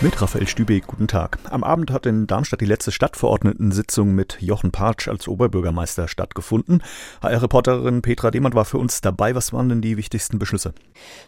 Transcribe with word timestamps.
Mit 0.00 0.20
Raphael 0.20 0.46
Stübeck, 0.46 0.86
guten 0.88 1.08
Tag. 1.08 1.38
Am 1.50 1.64
Abend 1.64 1.90
hat 1.90 2.04
in 2.04 2.26
Darmstadt 2.26 2.60
die 2.60 2.66
letzte 2.66 2.92
Stadtverordneten-Sitzung 2.92 4.14
mit 4.14 4.36
Jochen 4.40 4.70
Partsch 4.70 5.08
als 5.08 5.28
Oberbürgermeister 5.28 6.08
stattgefunden. 6.08 6.82
HR-Reporterin 7.22 8.02
Petra 8.02 8.30
Demand 8.30 8.54
war 8.54 8.66
für 8.66 8.76
uns 8.76 9.00
dabei. 9.00 9.34
Was 9.34 9.52
waren 9.54 9.70
denn 9.70 9.80
die 9.80 9.96
wichtigsten 9.96 10.38
Beschlüsse? 10.38 10.74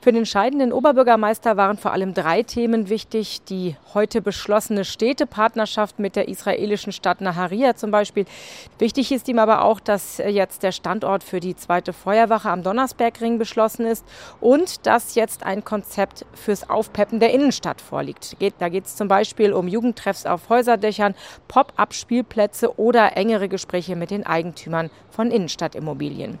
Für 0.00 0.12
den 0.12 0.26
scheidenden 0.26 0.72
Oberbürgermeister 0.72 1.56
waren 1.56 1.76
vor 1.76 1.92
allem 1.92 2.14
drei 2.14 2.42
Themen 2.42 2.88
wichtig. 2.88 3.42
Die 3.48 3.76
heute 3.92 4.20
beschlossene 4.22 4.84
Städtepartnerschaft 4.84 6.00
mit 6.00 6.16
der 6.16 6.28
israelischen 6.28 6.92
Stadt 6.92 7.20
Naharia 7.20 7.76
zum 7.76 7.92
Beispiel. 7.92 8.24
Wichtig 8.78 9.12
ist 9.12 9.28
ihm 9.28 9.38
aber 9.38 9.62
auch, 9.62 9.78
dass 9.78 10.18
jetzt 10.18 10.64
der 10.64 10.72
Standort 10.72 11.22
für 11.22 11.38
die 11.38 11.54
zweite 11.54 11.92
Feuerwache 11.92 12.50
am 12.50 12.64
Donnersbergring 12.64 13.38
beschlossen 13.38 13.86
ist 13.86 14.04
und 14.40 14.86
dass 14.86 15.14
jetzt 15.14 15.44
ein 15.44 15.64
Konzept 15.64 16.24
fürs 16.32 16.68
Aufpeppen 16.68 17.20
der 17.20 17.32
Innenstadt 17.32 17.80
vorliegt. 17.80 18.36
Geht 18.40 18.53
da 18.58 18.68
geht 18.68 18.86
es 18.86 18.96
zum 18.96 19.08
Beispiel 19.08 19.52
um 19.52 19.68
Jugendtreffs 19.68 20.26
auf 20.26 20.48
Häuserdächern, 20.48 21.14
Pop-up-Spielplätze 21.48 22.78
oder 22.78 23.16
engere 23.16 23.48
Gespräche 23.48 23.96
mit 23.96 24.10
den 24.10 24.26
Eigentümern 24.26 24.90
von 25.10 25.30
Innenstadtimmobilien. 25.30 26.38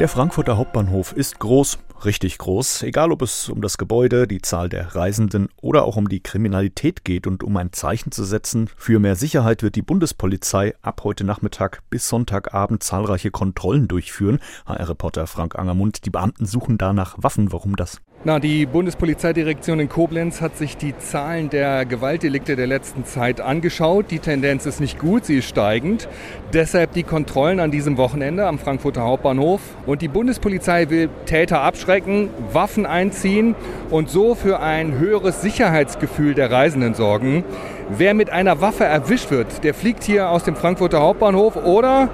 Der 0.00 0.08
Frankfurter 0.08 0.56
Hauptbahnhof 0.56 1.12
ist 1.12 1.38
groß, 1.38 1.78
richtig 2.04 2.38
groß, 2.38 2.82
egal 2.82 3.12
ob 3.12 3.22
es 3.22 3.48
um 3.48 3.62
das 3.62 3.78
Gebäude, 3.78 4.26
die 4.26 4.42
Zahl 4.42 4.68
der 4.68 4.96
Reisenden 4.96 5.48
oder 5.62 5.84
auch 5.84 5.96
um 5.96 6.08
die 6.08 6.20
Kriminalität 6.20 7.04
geht 7.04 7.28
und 7.28 7.44
um 7.44 7.56
ein 7.56 7.72
Zeichen 7.72 8.10
zu 8.10 8.24
setzen. 8.24 8.68
Für 8.76 8.98
mehr 8.98 9.14
Sicherheit 9.14 9.62
wird 9.62 9.76
die 9.76 9.82
Bundespolizei 9.82 10.74
ab 10.82 11.02
heute 11.04 11.22
Nachmittag 11.22 11.80
bis 11.90 12.08
Sonntagabend 12.08 12.82
zahlreiche 12.82 13.30
Kontrollen 13.30 13.86
durchführen. 13.86 14.40
HR-Reporter 14.66 15.28
Frank 15.28 15.56
Angermund, 15.56 16.04
die 16.04 16.10
Beamten 16.10 16.44
suchen 16.44 16.76
da 16.76 16.92
nach 16.92 17.14
Waffen. 17.16 17.52
Warum 17.52 17.76
das? 17.76 18.00
Na, 18.26 18.40
die 18.40 18.64
Bundespolizeidirektion 18.64 19.80
in 19.80 19.90
Koblenz 19.90 20.40
hat 20.40 20.56
sich 20.56 20.78
die 20.78 20.96
Zahlen 20.96 21.50
der 21.50 21.84
Gewaltdelikte 21.84 22.56
der 22.56 22.66
letzten 22.66 23.04
Zeit 23.04 23.42
angeschaut. 23.42 24.10
Die 24.10 24.18
Tendenz 24.18 24.64
ist 24.64 24.80
nicht 24.80 24.98
gut, 24.98 25.26
sie 25.26 25.36
ist 25.36 25.48
steigend. 25.48 26.08
Deshalb 26.54 26.94
die 26.94 27.02
Kontrollen 27.02 27.60
an 27.60 27.70
diesem 27.70 27.98
Wochenende 27.98 28.46
am 28.46 28.58
Frankfurter 28.58 29.02
Hauptbahnhof. 29.02 29.60
Und 29.86 30.00
die 30.00 30.08
Bundespolizei 30.08 30.88
will 30.88 31.10
Täter 31.26 31.60
abschrecken, 31.60 32.30
Waffen 32.52 32.86
einziehen 32.86 33.54
und 33.90 34.08
so 34.08 34.34
für 34.34 34.60
ein 34.60 34.98
höheres 34.98 35.42
Sicherheitsgefühl 35.42 36.34
der 36.34 36.50
Reisenden 36.50 36.94
sorgen. 36.94 37.44
Wer 37.90 38.14
mit 38.14 38.30
einer 38.30 38.60
Waffe 38.62 38.84
erwischt 38.84 39.30
wird, 39.30 39.62
der 39.62 39.74
fliegt 39.74 40.02
hier 40.04 40.30
aus 40.30 40.44
dem 40.44 40.56
Frankfurter 40.56 41.00
Hauptbahnhof 41.00 41.56
oder 41.56 42.08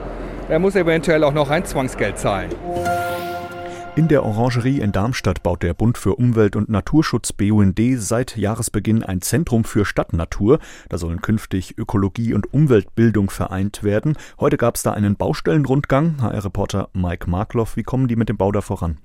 er 0.48 0.58
muss 0.58 0.74
eventuell 0.74 1.22
auch 1.22 1.32
noch 1.32 1.48
ein 1.48 1.64
Zwangsgeld 1.64 2.18
zahlen. 2.18 2.50
In 3.96 4.06
der 4.06 4.24
Orangerie 4.24 4.80
in 4.80 4.92
Darmstadt 4.92 5.42
baut 5.42 5.64
der 5.64 5.74
Bund 5.74 5.98
für 5.98 6.14
Umwelt 6.14 6.54
und 6.54 6.68
Naturschutz 6.68 7.32
BUND 7.32 7.78
seit 7.96 8.36
Jahresbeginn 8.36 9.02
ein 9.02 9.20
Zentrum 9.20 9.64
für 9.64 9.84
Stadtnatur. 9.84 10.60
Da 10.88 10.96
sollen 10.96 11.20
künftig 11.20 11.76
Ökologie 11.76 12.32
und 12.32 12.54
Umweltbildung 12.54 13.30
vereint 13.30 13.82
werden. 13.82 14.16
Heute 14.38 14.58
gab 14.58 14.76
es 14.76 14.84
da 14.84 14.92
einen 14.92 15.16
Baustellenrundgang. 15.16 16.22
HR-Reporter 16.22 16.88
Mike 16.92 17.28
Markloff, 17.28 17.76
wie 17.76 17.82
kommen 17.82 18.06
die 18.06 18.16
mit 18.16 18.28
dem 18.28 18.36
Bau 18.36 18.52
da 18.52 18.60
voran? 18.60 18.98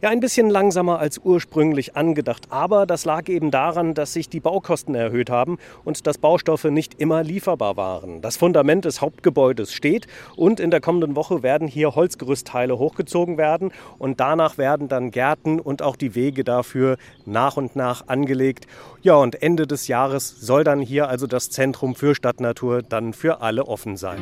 Ja, 0.00 0.10
ein 0.10 0.20
bisschen 0.20 0.48
langsamer 0.48 1.00
als 1.00 1.18
ursprünglich 1.18 1.96
angedacht. 1.96 2.46
Aber 2.50 2.86
das 2.86 3.04
lag 3.04 3.28
eben 3.28 3.50
daran, 3.50 3.94
dass 3.94 4.12
sich 4.12 4.28
die 4.28 4.38
Baukosten 4.38 4.94
erhöht 4.94 5.28
haben 5.28 5.58
und 5.84 6.06
dass 6.06 6.18
Baustoffe 6.18 6.66
nicht 6.66 7.00
immer 7.00 7.24
lieferbar 7.24 7.76
waren. 7.76 8.22
Das 8.22 8.36
Fundament 8.36 8.84
des 8.84 9.00
Hauptgebäudes 9.00 9.72
steht 9.72 10.06
und 10.36 10.60
in 10.60 10.70
der 10.70 10.80
kommenden 10.80 11.16
Woche 11.16 11.42
werden 11.42 11.66
hier 11.66 11.96
Holzgerüstteile 11.96 12.78
hochgezogen 12.78 13.38
werden 13.38 13.72
und 13.98 14.20
danach 14.20 14.56
werden 14.56 14.86
dann 14.86 15.10
Gärten 15.10 15.58
und 15.58 15.82
auch 15.82 15.96
die 15.96 16.14
Wege 16.14 16.44
dafür 16.44 16.96
nach 17.26 17.56
und 17.56 17.74
nach 17.74 18.06
angelegt. 18.06 18.68
Ja, 19.02 19.16
und 19.16 19.42
Ende 19.42 19.66
des 19.66 19.88
Jahres 19.88 20.28
soll 20.40 20.62
dann 20.62 20.80
hier 20.80 21.08
also 21.08 21.26
das 21.26 21.50
Zentrum 21.50 21.96
für 21.96 22.14
Stadtnatur 22.14 22.82
dann 22.82 23.12
für 23.12 23.40
alle 23.40 23.66
offen 23.66 23.96
sein. 23.96 24.20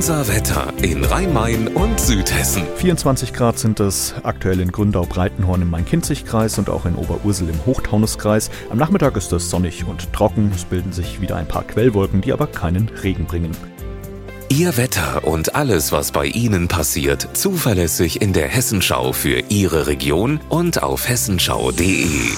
Unser 0.00 0.28
Wetter 0.28 0.72
in 0.80 1.04
Rhein-Main 1.04 1.68
und 1.68 2.00
Südhessen. 2.00 2.62
24 2.76 3.34
Grad 3.34 3.58
sind 3.58 3.80
es 3.80 4.14
aktuell 4.22 4.60
in 4.60 4.72
Gründau-Breitenhorn 4.72 5.60
im 5.60 5.68
Main-Kinzig-Kreis 5.68 6.56
und 6.56 6.70
auch 6.70 6.86
in 6.86 6.94
Oberursel 6.94 7.50
im 7.50 7.66
Hochtaunuskreis. 7.66 8.50
Am 8.70 8.78
Nachmittag 8.78 9.18
ist 9.18 9.30
es 9.34 9.50
sonnig 9.50 9.84
und 9.84 10.10
trocken. 10.14 10.52
Es 10.54 10.64
bilden 10.64 10.94
sich 10.94 11.20
wieder 11.20 11.36
ein 11.36 11.46
paar 11.46 11.64
Quellwolken, 11.64 12.22
die 12.22 12.32
aber 12.32 12.46
keinen 12.46 12.88
Regen 12.88 13.26
bringen. 13.26 13.54
Ihr 14.48 14.78
Wetter 14.78 15.24
und 15.24 15.54
alles, 15.54 15.92
was 15.92 16.12
bei 16.12 16.24
Ihnen 16.24 16.66
passiert, 16.66 17.36
zuverlässig 17.36 18.22
in 18.22 18.32
der 18.32 18.48
Hessenschau 18.48 19.12
für 19.12 19.42
Ihre 19.50 19.86
Region 19.86 20.40
und 20.48 20.82
auf 20.82 21.10
hessenschau.de. 21.10 22.30